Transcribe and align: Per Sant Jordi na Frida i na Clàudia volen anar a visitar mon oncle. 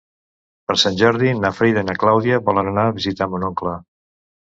Per 0.71 0.77
Sant 0.83 0.97
Jordi 1.01 1.35
na 1.43 1.53
Frida 1.59 1.85
i 1.87 1.89
na 1.91 1.97
Clàudia 2.07 2.43
volen 2.51 2.75
anar 2.75 2.89
a 2.89 2.99
visitar 3.01 3.33
mon 3.37 3.51
oncle. 3.53 3.81